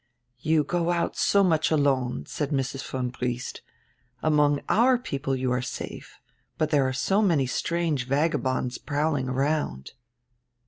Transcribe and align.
"You 0.39 0.63
go 0.63 0.89
out 0.89 1.15
so 1.15 1.43
much 1.43 1.69
alone," 1.69 2.25
said 2.25 2.49
Mrs. 2.49 2.83
von 2.89 3.09
Briest 3.09 3.61
"Among 4.23 4.59
our 4.67 4.97
people 4.97 5.35
you 5.35 5.51
are 5.51 5.61
safe, 5.61 6.17
but 6.57 6.71
there 6.71 6.87
are 6.87 6.91
so 6.91 7.21
many 7.21 7.45
strange 7.45 8.07
vagabonds 8.07 8.79
prowling 8.79 9.29
around." 9.29 9.91